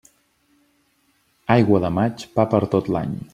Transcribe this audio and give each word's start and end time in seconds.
Aigua 1.57 1.83
de 1.85 1.93
maig, 1.99 2.25
pa 2.39 2.47
per 2.55 2.63
tot 2.75 2.91
l'any. 2.97 3.15